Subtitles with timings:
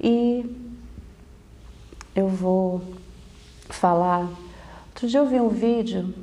[0.00, 0.44] E
[2.14, 2.82] eu vou
[3.68, 4.28] falar.
[4.88, 6.14] Outro dia eu vi um vídeo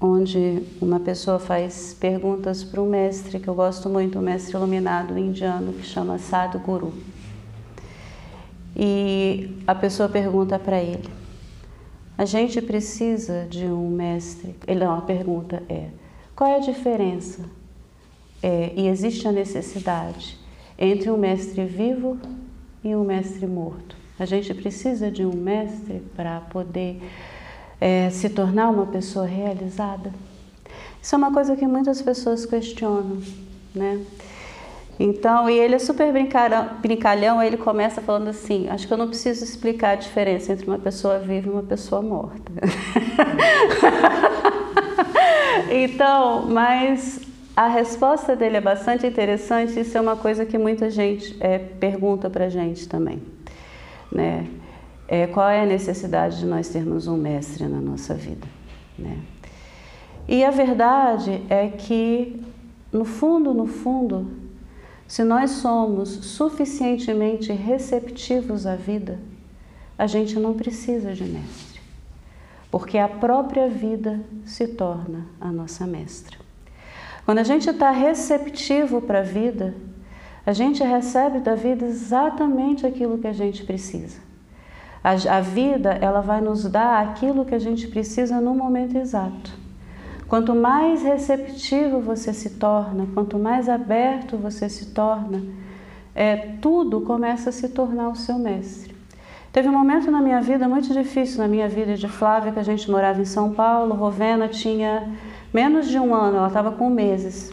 [0.00, 5.18] onde uma pessoa faz perguntas para um mestre que eu gosto muito, um mestre iluminado
[5.18, 6.92] indiano que chama Sadhguru.
[8.76, 11.08] E a pessoa pergunta para ele:
[12.16, 14.54] a gente precisa de um mestre?
[14.66, 15.88] Ele não, a pergunta é:
[16.36, 17.44] qual é a diferença?
[18.40, 20.38] É, e existe a necessidade
[20.78, 22.16] entre um mestre vivo
[22.90, 23.96] e um mestre morto.
[24.18, 27.00] A gente precisa de um mestre para poder
[27.80, 30.12] é, se tornar uma pessoa realizada?
[31.00, 33.18] Isso é uma coisa que muitas pessoas questionam,
[33.74, 34.00] né?
[35.00, 36.12] Então, e ele é super
[36.82, 40.78] brincalhão, ele começa falando assim: acho que eu não preciso explicar a diferença entre uma
[40.78, 42.52] pessoa viva e uma pessoa morta.
[45.70, 47.20] então, mas
[47.58, 52.30] a resposta dele é bastante interessante, isso é uma coisa que muita gente é, pergunta
[52.30, 53.20] para a gente também.
[54.12, 54.46] Né?
[55.08, 58.46] É, qual é a necessidade de nós termos um mestre na nossa vida?
[58.96, 59.18] Né?
[60.28, 62.40] E a verdade é que,
[62.92, 64.30] no fundo, no fundo,
[65.08, 69.18] se nós somos suficientemente receptivos à vida,
[69.98, 71.80] a gente não precisa de mestre,
[72.70, 76.46] porque a própria vida se torna a nossa mestra.
[77.28, 79.74] Quando a gente está receptivo para a vida,
[80.46, 84.18] a gente recebe da vida exatamente aquilo que a gente precisa.
[85.04, 89.52] A, a vida ela vai nos dar aquilo que a gente precisa no momento exato.
[90.26, 95.42] Quanto mais receptivo você se torna, quanto mais aberto você se torna,
[96.14, 98.96] é, tudo começa a se tornar o seu mestre.
[99.52, 102.62] Teve um momento na minha vida muito difícil, na minha vida de Flávia, que a
[102.62, 105.06] gente morava em São Paulo, Rovena tinha
[105.52, 107.52] menos de um ano, ela estava com meses.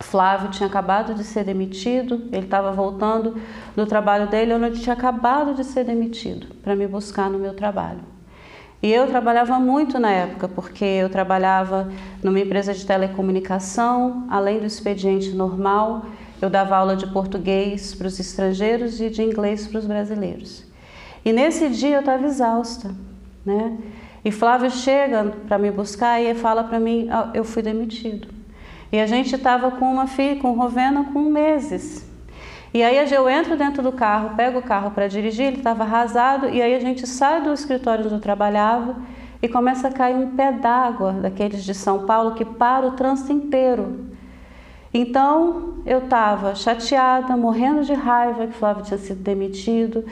[0.00, 3.36] Flávio tinha acabado de ser demitido, ele estava voltando
[3.76, 7.54] do trabalho dele, eu não tinha acabado de ser demitido para me buscar no meu
[7.54, 8.00] trabalho.
[8.82, 11.90] E eu trabalhava muito na época, porque eu trabalhava
[12.22, 16.04] numa empresa de telecomunicação, além do expediente normal,
[16.42, 20.64] eu dava aula de português para os estrangeiros e de inglês para os brasileiros.
[21.24, 22.94] E nesse dia eu estava exausta,
[23.46, 23.78] né?
[24.24, 28.28] E Flávio chega para me buscar e fala para mim, oh, eu fui demitido.
[28.90, 32.08] E a gente estava com uma filha, com Rovena, com meses.
[32.72, 36.48] E aí eu entro dentro do carro, pego o carro para dirigir, ele estava arrasado,
[36.48, 38.96] e aí a gente sai do escritório onde eu trabalhava
[39.40, 43.32] e começa a cair um pé d'água daqueles de São Paulo que para o trânsito
[43.32, 44.06] inteiro.
[44.92, 50.04] Então eu estava chateada, morrendo de raiva que Flávio tinha sido demitido,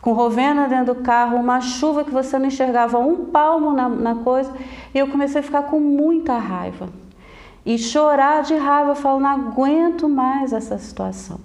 [0.00, 4.14] com Rovena dentro do carro, uma chuva que você não enxergava um palmo na, na
[4.16, 4.52] coisa,
[4.94, 6.88] e eu comecei a ficar com muita raiva.
[7.66, 11.40] E chorar de raiva, eu falo, não aguento mais essa situação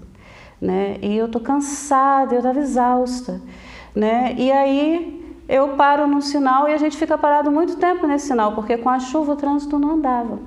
[0.63, 0.97] né?
[1.01, 3.41] E eu tô cansada, eu estava exausta,
[3.93, 4.33] né?
[4.37, 8.53] E aí eu paro num sinal e a gente fica parado muito tempo nesse sinal,
[8.55, 10.39] porque com a chuva o trânsito não andava.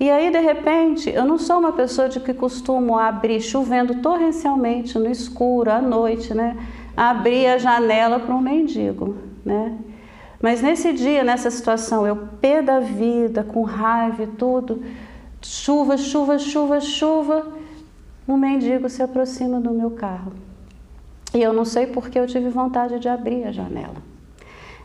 [0.00, 4.98] E aí, de repente, eu não sou uma pessoa de que costumo abrir chovendo torrencialmente
[4.98, 6.56] no escuro, à noite, né?
[6.96, 9.78] Abrir a janela para um mendigo, né?
[10.40, 14.82] Mas nesse dia, nessa situação, eu pé da vida, com raiva e tudo,
[15.40, 17.46] chuva, chuva, chuva, chuva,
[18.26, 20.32] um mendigo se aproxima do meu carro.
[21.32, 24.02] E eu não sei porque eu tive vontade de abrir a janela.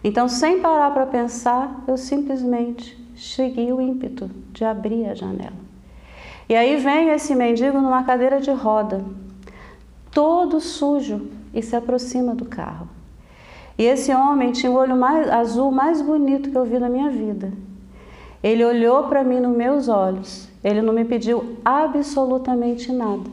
[0.03, 5.67] Então, sem parar para pensar, eu simplesmente segui o ímpeto de abrir a janela.
[6.47, 9.03] E aí vem esse mendigo numa cadeira de roda,
[10.17, 12.87] todo sujo, e se aproxima do carro.
[13.77, 17.09] E esse homem tinha o olho mais azul mais bonito que eu vi na minha
[17.09, 17.53] vida.
[18.43, 23.29] Ele olhou para mim nos meus olhos ele não me pediu absolutamente nada.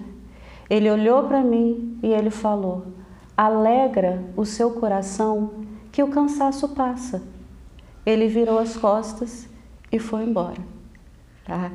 [0.68, 2.86] Ele olhou para mim e ele falou:
[3.36, 5.50] Alegra o seu coração
[5.90, 7.22] que o cansaço passa.
[8.06, 9.48] Ele virou as costas
[9.90, 10.60] e foi embora.
[11.44, 11.72] Tá?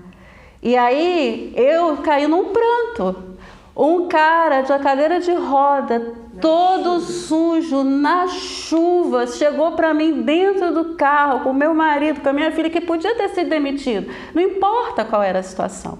[0.62, 3.38] E aí eu caí num pranto.
[3.82, 10.74] Um cara de uma cadeira de roda, todo sujo, na chuva, chegou para mim dentro
[10.74, 14.12] do carro com meu marido, com a minha filha, que podia ter sido demitido.
[14.36, 15.98] Não importa qual era a situação.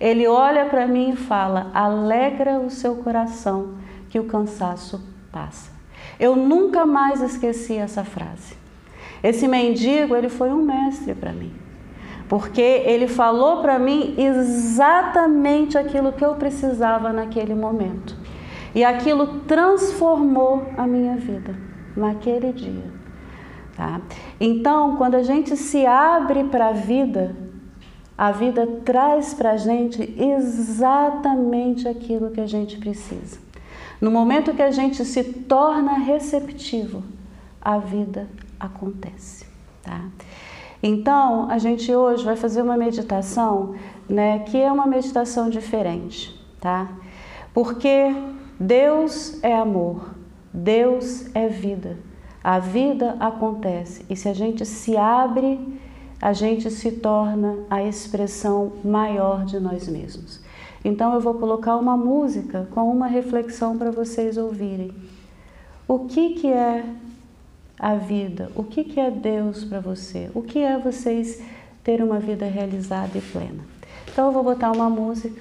[0.00, 3.74] Ele olha para mim e fala: alegra o seu coração,
[4.08, 5.00] que o cansaço
[5.30, 5.70] passa.
[6.18, 8.56] Eu nunca mais esqueci essa frase.
[9.22, 11.69] Esse mendigo, ele foi um mestre para mim
[12.30, 18.16] porque ele falou para mim exatamente aquilo que eu precisava naquele momento.
[18.72, 21.56] E aquilo transformou a minha vida
[21.96, 22.84] naquele dia.
[23.76, 24.00] Tá?
[24.40, 27.34] Então, quando a gente se abre para a vida,
[28.16, 33.40] a vida traz para a gente exatamente aquilo que a gente precisa.
[34.00, 37.02] No momento que a gente se torna receptivo,
[37.60, 38.28] a vida
[38.60, 39.44] acontece,
[39.82, 40.04] tá?
[40.82, 43.74] Então, a gente hoje vai fazer uma meditação,
[44.08, 46.90] né, que é uma meditação diferente, tá?
[47.52, 48.14] Porque
[48.58, 50.14] Deus é amor,
[50.52, 51.98] Deus é vida.
[52.42, 55.78] A vida acontece e se a gente se abre,
[56.20, 60.40] a gente se torna a expressão maior de nós mesmos.
[60.82, 64.90] Então eu vou colocar uma música com uma reflexão para vocês ouvirem.
[65.86, 66.84] O que que é
[67.80, 68.50] a vida?
[68.54, 70.30] O que é Deus para você?
[70.34, 71.42] O que é vocês
[71.82, 73.64] ter uma vida realizada e plena?
[74.12, 75.40] Então eu vou botar uma música,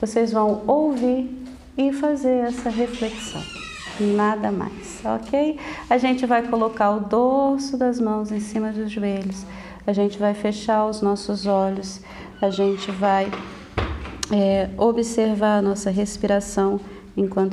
[0.00, 1.28] vocês vão ouvir
[1.76, 3.42] e fazer essa reflexão.
[3.98, 5.58] Nada mais, ok?
[5.88, 9.44] A gente vai colocar o dorso das mãos em cima dos joelhos,
[9.86, 12.00] a gente vai fechar os nossos olhos,
[12.40, 13.30] a gente vai
[14.32, 16.80] é, observar a nossa respiração
[17.16, 17.48] enquanto